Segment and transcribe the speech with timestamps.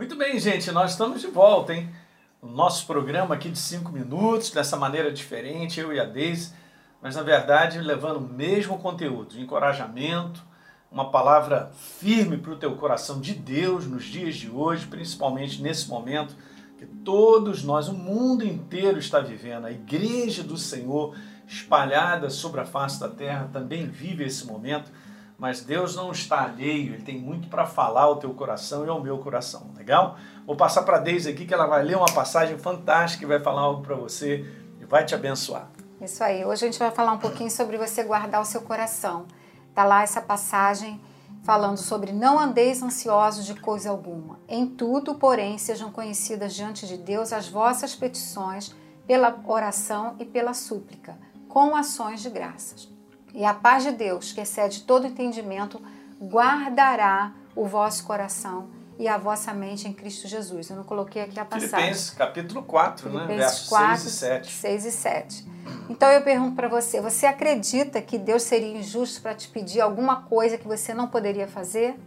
[0.00, 1.86] Muito bem, gente, nós estamos de volta, hein?
[2.40, 6.54] O nosso programa aqui de cinco minutos, dessa maneira diferente, eu e a Deise,
[7.02, 10.42] mas na verdade levando o mesmo conteúdo, encorajamento,
[10.90, 15.86] uma palavra firme para o teu coração de Deus nos dias de hoje, principalmente nesse
[15.86, 16.34] momento
[16.78, 21.14] que todos nós, o mundo inteiro está vivendo, a igreja do Senhor
[21.46, 24.90] espalhada sobre a face da terra também vive esse momento
[25.40, 29.02] mas Deus não está alheio, Ele tem muito para falar ao teu coração e ao
[29.02, 30.18] meu coração, legal?
[30.46, 33.40] Vou passar para a Deise aqui que ela vai ler uma passagem fantástica e vai
[33.40, 34.44] falar algo para você
[34.78, 35.70] e vai te abençoar.
[35.98, 39.24] Isso aí, hoje a gente vai falar um pouquinho sobre você guardar o seu coração.
[39.74, 41.00] Tá lá essa passagem
[41.42, 44.38] falando sobre não andeis ansiosos de coisa alguma.
[44.46, 48.74] Em tudo, porém, sejam conhecidas diante de Deus as vossas petições
[49.06, 51.16] pela oração e pela súplica,
[51.48, 52.99] com ações de graças.
[53.34, 55.80] E a paz de Deus, que excede todo entendimento,
[56.20, 60.68] guardará o vosso coração e a vossa mente em Cristo Jesus.
[60.68, 61.70] Eu não coloquei aqui a passagem.
[61.70, 63.20] Filipenses capítulo 4, né?
[63.20, 64.52] Filipenses Versos 4, 6 e 7.
[64.52, 65.50] 6 e 7.
[65.88, 70.22] Então eu pergunto para você, você acredita que Deus seria injusto para te pedir alguma
[70.22, 71.98] coisa que você não poderia fazer?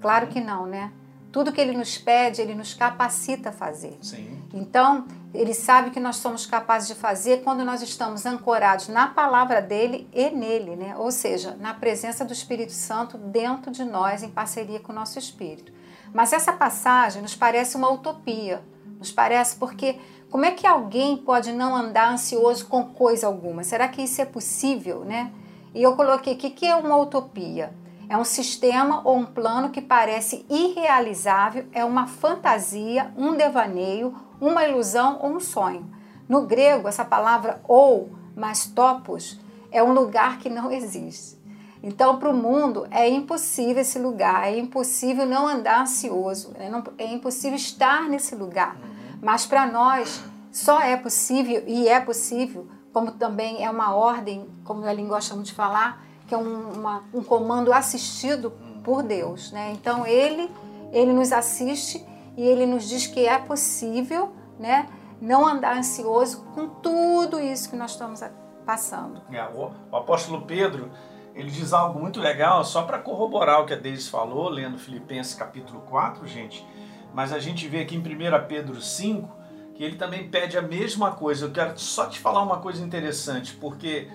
[0.00, 0.92] Claro que não, né?
[1.34, 3.98] Tudo que ele nos pede, ele nos capacita a fazer.
[4.00, 4.40] Sim.
[4.54, 5.04] Então,
[5.34, 10.08] ele sabe que nós somos capazes de fazer quando nós estamos ancorados na palavra dele
[10.12, 10.94] e nele, né?
[10.96, 15.18] Ou seja, na presença do Espírito Santo dentro de nós, em parceria com o nosso
[15.18, 15.72] espírito.
[16.12, 18.62] Mas essa passagem nos parece uma utopia.
[18.96, 19.98] Nos parece porque
[20.30, 23.64] como é que alguém pode não andar ansioso com coisa alguma?
[23.64, 25.32] Será que isso é possível, né?
[25.74, 27.74] E eu coloquei aqui que é uma utopia.
[28.08, 34.64] É um sistema ou um plano que parece irrealizável, é uma fantasia, um devaneio, uma
[34.64, 35.90] ilusão ou um sonho.
[36.28, 41.42] No grego, essa palavra ou, mais topos, é um lugar que não existe.
[41.82, 46.70] Então, para o mundo, é impossível esse lugar, é impossível não andar ansioso, é,
[47.04, 48.76] é impossível estar nesse lugar.
[49.20, 54.84] Mas para nós, só é possível, e é possível, como também é uma ordem, como
[54.84, 56.02] a língua chama de falar,
[56.34, 58.50] que é um, uma, um comando assistido
[58.82, 59.52] por Deus.
[59.52, 59.72] Né?
[59.72, 60.50] Então, ele,
[60.92, 62.04] ele nos assiste
[62.36, 64.88] e ele nos diz que é possível né,
[65.20, 68.20] não andar ansioso com tudo isso que nós estamos
[68.66, 69.22] passando.
[69.30, 70.90] É, o, o apóstolo Pedro
[71.34, 75.34] ele diz algo muito legal, só para corroborar o que a Deise falou, lendo Filipenses
[75.34, 76.64] capítulo 4, gente.
[77.12, 78.02] Mas a gente vê aqui em 1
[78.46, 81.46] Pedro 5 que ele também pede a mesma coisa.
[81.46, 84.08] Eu quero só te falar uma coisa interessante, porque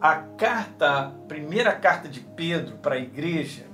[0.00, 3.66] a carta, a primeira carta de Pedro para a igreja,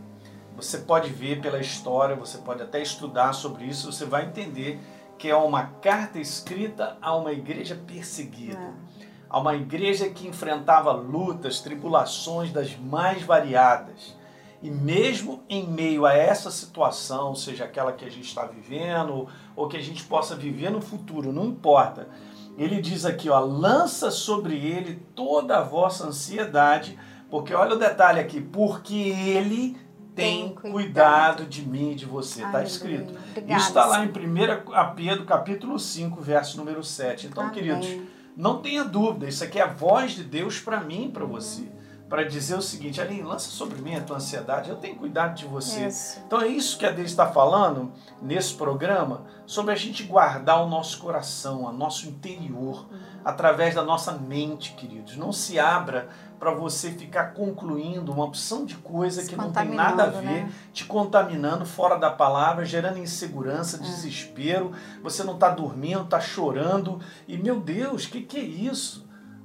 [0.57, 4.79] você pode ver pela história, você pode até estudar sobre isso, você vai entender
[5.19, 8.59] que é uma carta escrita a uma igreja perseguida.
[8.59, 9.05] É
[9.35, 14.17] a uma igreja que enfrentava lutas, tribulações das mais variadas.
[14.63, 19.67] E mesmo em meio a essa situação, seja aquela que a gente está vivendo ou
[19.67, 22.09] que a gente possa viver no futuro, não importa.
[22.57, 26.99] Ele diz aqui, ó, lança sobre ele toda a vossa ansiedade,
[27.31, 29.77] porque olha o detalhe aqui, porque ele
[30.15, 30.73] tem, cuidado.
[30.73, 31.45] cuidado.
[31.47, 32.45] de mim e de você.
[32.45, 33.13] Está escrito.
[33.31, 37.27] Obrigada, Isso está lá em 1 Pedro capítulo 5, verso número 7.
[37.27, 37.55] Então, Amém.
[37.55, 37.89] queridos,
[38.37, 41.69] não tenha dúvida, isso aqui é a voz de Deus para mim e para você.
[42.15, 45.47] Para dizer o seguinte, Aline, lança sobre mim a tua ansiedade, eu tenho cuidado de
[45.47, 45.89] você.
[45.89, 46.23] Isso.
[46.25, 47.91] Então é isso que a Deus está falando
[48.23, 52.99] nesse programa, sobre a gente guardar o nosso coração, o nosso interior, uhum.
[53.25, 55.17] através da nossa mente, queridos.
[55.17, 56.09] Não se abra
[56.39, 60.23] para você ficar concluindo uma opção de coisa se que não tem nada a ver,
[60.23, 60.53] né?
[60.73, 63.81] te contaminando fora da palavra, gerando insegurança, é.
[63.81, 64.71] desespero.
[65.03, 67.01] Você não está dormindo, está chorando.
[67.27, 69.04] E meu Deus, o que, que é isso?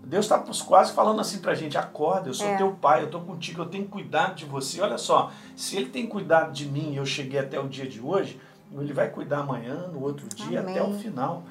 [0.09, 2.57] Deus está quase falando assim para a gente: acorda, eu sou é.
[2.57, 4.81] teu pai, eu estou contigo, eu tenho cuidado de você.
[4.81, 8.01] Olha só, se ele tem cuidado de mim e eu cheguei até o dia de
[8.01, 8.41] hoje,
[8.73, 10.73] ele vai cuidar amanhã, no outro dia, Amém.
[10.73, 11.43] até o final.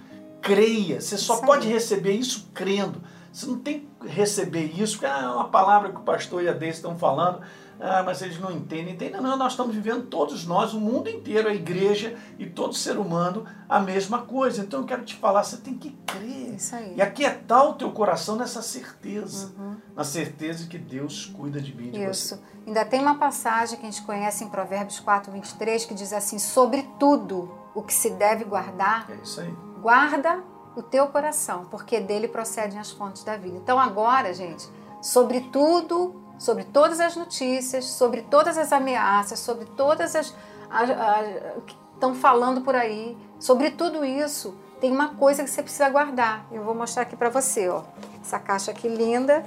[0.43, 3.01] Creia, você só pode receber isso crendo.
[3.33, 6.49] Você não tem que receber isso, porque ah, é uma palavra que o pastor e
[6.49, 7.41] a Deise estão falando,
[7.81, 8.94] ah, mas eles não entendem.
[8.94, 9.21] Entendem?
[9.21, 13.47] Não, nós estamos vivendo todos nós, o mundo inteiro, a igreja e todo ser humano,
[13.69, 14.63] a mesma coisa.
[14.63, 16.54] Então eu quero te falar, você tem que crer.
[16.54, 16.95] Isso aí.
[16.97, 19.53] E aquietar o teu coração nessa certeza.
[19.57, 19.77] Uhum.
[19.95, 22.36] Na certeza de que Deus cuida de mim e de isso.
[22.36, 22.41] você.
[22.66, 26.39] Ainda tem uma passagem que a gente conhece em Provérbios 4, 23, que diz assim,
[26.39, 29.54] sobre tudo o que se deve guardar, é isso aí.
[29.80, 30.42] guarda
[30.77, 33.57] o teu coração, porque dele procedem as fontes da vida.
[33.57, 34.69] Então agora, gente,
[35.01, 40.35] sobre tudo, sobre todas as notícias, sobre todas as ameaças, sobre todas as,
[40.71, 45.63] as, as que estão falando por aí, sobre tudo isso, tem uma coisa que você
[45.63, 46.47] precisa guardar.
[46.53, 47.83] Eu vou mostrar aqui para você, ó.
[48.23, 49.45] Essa caixa aqui linda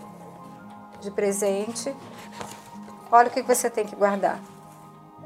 [0.99, 1.95] de presente.
[3.11, 4.39] Olha o que você tem que guardar.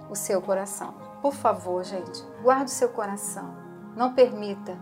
[0.09, 0.93] O seu coração.
[1.21, 3.55] por favor, gente, guarde o seu coração.
[3.95, 4.77] Não permita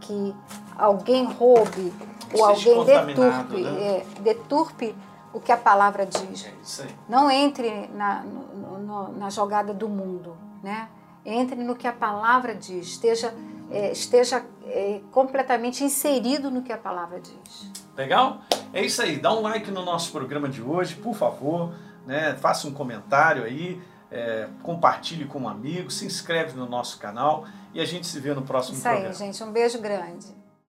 [0.00, 0.34] que
[0.76, 1.92] alguém roube
[2.34, 3.80] ou alguém deturpe, né?
[3.80, 4.94] é, deturpe
[5.32, 6.46] o que a palavra diz.
[6.80, 10.88] É Não entre na, no, no, na jogada do mundo, né?
[11.24, 12.88] Entre no que a palavra diz.
[12.88, 13.34] Esteja,
[13.70, 17.70] é, esteja é, completamente inserido no que a palavra diz.
[17.96, 18.40] Legal?
[18.72, 19.18] É isso aí.
[19.18, 21.72] Dá um like no nosso programa de hoje, por favor.
[22.06, 22.34] Né?
[22.36, 23.80] Faça um comentário aí.
[24.10, 28.34] É, compartilhe com um amigo, se inscreve no nosso canal e a gente se vê
[28.34, 29.10] no próximo Isso programa.
[29.10, 29.44] Isso aí, gente.
[29.44, 30.39] Um beijo grande.